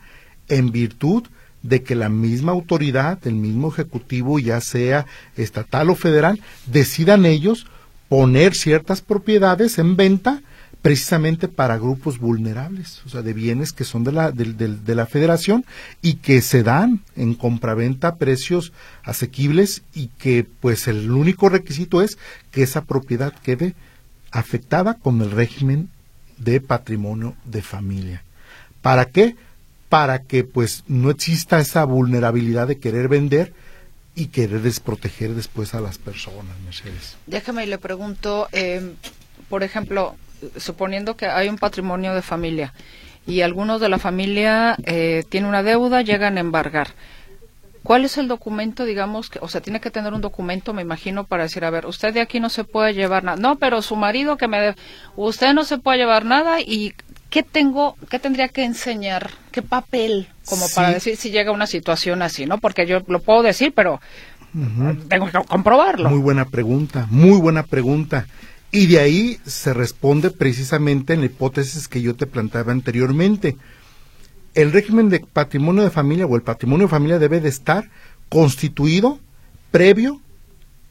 en 0.49 0.73
virtud 0.73 1.25
de 1.63 1.83
que 1.83 1.95
la 1.95 2.11
misma 2.11 2.53
autoridad, 2.53 3.27
el 3.27 3.37
mismo 3.37 3.73
ejecutivo, 3.73 4.39
ya 4.39 4.61
sea 4.61 5.07
estatal 5.39 5.89
o 5.89 5.95
federal, 5.95 6.39
decidan 6.67 7.25
ellos 7.25 7.67
poner 8.11 8.55
ciertas 8.55 9.01
propiedades 9.01 9.79
en 9.79 9.97
venta 9.97 10.43
precisamente 10.83 11.49
para 11.49 11.77
grupos 11.77 12.19
vulnerables, 12.19 13.03
o 13.05 13.09
sea, 13.09 13.23
de 13.23 13.33
bienes 13.33 13.73
que 13.73 13.85
son 13.85 14.05
de 14.05 14.13
la, 14.13 14.31
de, 14.31 14.95
la 14.95 15.07
federación 15.07 15.65
y 16.03 16.15
que 16.15 16.41
se 16.41 16.63
dan 16.63 17.01
en 17.17 17.35
compraventa 17.35 18.09
a 18.09 18.17
precios 18.17 18.73
asequibles 19.03 19.83
y 19.93 20.09
que 20.19 20.47
pues 20.61 20.87
el 20.87 21.11
único 21.11 21.49
requisito 21.49 22.01
es 22.01 22.17
que 22.53 22.63
esa 22.63 22.83
propiedad 22.83 23.33
quede 23.43 23.75
afectada 24.31 24.95
con 24.95 25.21
el 25.21 25.31
régimen 25.31 25.91
de 26.37 26.61
patrimonio 26.61 27.35
de 27.45 27.63
familia. 27.63 28.23
¿Para 28.81 29.07
qué? 29.07 29.35
Para 29.89 30.23
que 30.23 30.45
pues 30.45 30.85
no 30.87 31.11
exista 31.11 31.59
esa 31.59 31.85
vulnerabilidad 31.85 32.69
de 32.69 32.79
querer 32.79 33.09
vender 33.09 33.53
y 34.15 34.27
querer 34.27 34.63
desproteger 34.63 35.35
después 35.35 35.75
a 35.75 35.81
las 35.81 35.99
personas, 35.99 36.59
Mercedes. 36.65 37.17
Déjame 37.27 37.65
y 37.65 37.67
le 37.67 37.79
pregunto, 37.79 38.49
eh, 38.53 38.95
por 39.49 39.63
ejemplo, 39.63 40.17
suponiendo 40.57 41.17
que 41.17 41.27
hay 41.27 41.49
un 41.49 41.59
patrimonio 41.59 42.15
de 42.15 42.23
familia 42.23 42.73
y 43.27 43.43
algunos 43.43 43.81
de 43.81 43.89
la 43.89 43.99
familia 43.99 44.77
eh, 44.85 45.25
tiene 45.29 45.49
una 45.49 45.63
deuda, 45.63 46.03
llegan 46.03 46.39
a 46.39 46.41
embargar. 46.41 46.89
¿Cuál 47.83 48.05
es 48.05 48.19
el 48.19 48.29
documento, 48.29 48.85
digamos, 48.85 49.31
que, 49.31 49.39
o 49.41 49.49
sea, 49.49 49.61
tiene 49.61 49.81
que 49.81 49.91
tener 49.91 50.13
un 50.13 50.21
documento, 50.21 50.75
me 50.75 50.83
imagino, 50.83 51.25
para 51.25 51.45
decir, 51.45 51.65
a 51.65 51.71
ver, 51.71 51.87
usted 51.87 52.13
de 52.13 52.21
aquí 52.21 52.41
no 52.41 52.51
se 52.51 52.65
puede 52.65 52.93
llevar 52.93 53.25
nada. 53.25 53.39
No, 53.39 53.57
pero 53.57 53.81
su 53.83 53.97
marido 53.97 54.37
que 54.37 54.49
me 54.49 54.75
usted 55.17 55.55
no 55.55 55.65
se 55.65 55.79
puede 55.79 55.99
llevar 55.99 56.25
nada 56.25 56.61
y 56.61 56.95
¿qué 57.31 57.43
tengo, 57.43 57.97
qué 58.11 58.19
tendría 58.19 58.49
que 58.49 58.65
enseñar? 58.65 59.31
¿Qué 59.53 59.63
papel? 59.63 60.29
Como 60.45 60.67
para 60.75 60.91
decir 60.91 61.17
si 61.17 61.31
llega 61.31 61.53
una 61.53 61.67
situación 61.67 62.23
así, 62.23 62.47
¿no? 62.47 62.59
Porque 62.59 62.87
yo 62.87 63.03
lo 63.07 63.21
puedo 63.21 63.43
decir, 63.43 63.73
pero 63.75 64.01
tengo 65.09 65.27
que 65.27 65.39
comprobarlo. 65.47 66.11
Muy 66.11 66.21
buena 66.21 66.47
pregunta, 66.47 67.07
muy 67.11 67.39
buena 67.39 67.63
pregunta. 67.63 68.27
Y 68.71 68.87
de 68.87 69.01
ahí 69.01 69.41
se 69.47 69.73
responde 69.73 70.31
precisamente 70.31 71.15
en 71.15 71.21
la 71.21 71.27
hipótesis 71.27 71.89
que 71.89 72.03
yo 72.03 72.15
te 72.15 72.27
planteaba 72.27 72.73
anteriormente. 72.73 73.57
El 74.55 74.73
régimen 74.73 75.09
de 75.09 75.21
patrimonio 75.21 75.83
de 75.83 75.91
familia 75.91 76.27
o 76.27 76.37
el 76.37 76.43
patrimonio 76.43 76.87
de 76.87 76.91
familia 76.91 77.19
debe 77.19 77.41
de 77.41 77.49
estar 77.49 77.89
constituido 78.29 79.19
previo 79.71 80.21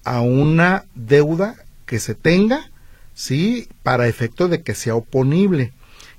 a 0.03 0.21
una 0.21 0.85
deuda 0.95 1.55
que 1.85 1.99
se 1.99 2.15
tenga, 2.15 2.71
¿sí? 3.13 3.67
Para 3.83 4.07
efecto 4.07 4.47
de 4.47 4.63
que 4.63 4.73
sea 4.73 4.95
oponible. 4.95 5.71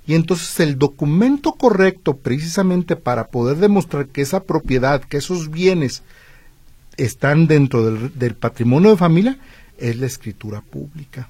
Y 0.06 0.14
entonces 0.14 0.60
el 0.60 0.78
documento 0.78 1.52
correcto 1.52 2.16
precisamente 2.16 2.94
para 2.94 3.28
poder 3.28 3.56
demostrar 3.56 4.06
que 4.06 4.22
esa 4.22 4.44
propiedad, 4.44 5.02
que 5.02 5.16
esos 5.16 5.50
bienes 5.50 6.02
están 6.96 7.46
dentro 7.48 7.84
del, 7.84 8.16
del 8.16 8.34
patrimonio 8.34 8.90
de 8.90 8.96
familia, 8.96 9.38
es 9.76 9.96
la 9.96 10.06
escritura 10.06 10.60
pública 10.60 11.28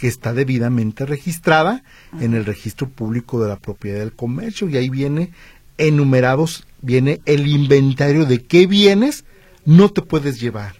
que 0.00 0.08
está 0.08 0.32
debidamente 0.32 1.04
registrada 1.04 1.84
en 2.22 2.32
el 2.32 2.46
registro 2.46 2.88
público 2.88 3.42
de 3.42 3.50
la 3.50 3.58
propiedad 3.58 3.98
del 3.98 4.14
comercio 4.14 4.66
y 4.70 4.78
ahí 4.78 4.88
viene 4.88 5.30
enumerados, 5.76 6.64
viene 6.80 7.20
el 7.26 7.46
inventario 7.46 8.24
de 8.24 8.42
qué 8.42 8.66
bienes 8.66 9.26
no 9.66 9.90
te 9.90 10.00
puedes 10.00 10.40
llevar. 10.40 10.76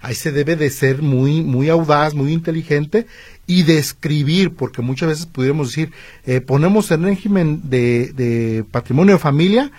Ahí 0.00 0.14
se 0.14 0.32
debe 0.32 0.56
de 0.56 0.70
ser 0.70 1.02
muy, 1.02 1.42
muy 1.42 1.68
audaz, 1.68 2.14
muy 2.14 2.32
inteligente 2.32 3.06
y 3.46 3.64
de 3.64 3.76
escribir, 3.76 4.54
porque 4.54 4.80
muchas 4.80 5.10
veces 5.10 5.26
pudiéramos 5.26 5.68
decir, 5.68 5.92
eh, 6.24 6.40
ponemos 6.40 6.90
el 6.90 7.02
régimen 7.02 7.60
de, 7.68 8.12
de, 8.14 8.64
patrimonio 8.70 9.16
de 9.16 9.20
familia, 9.20 9.70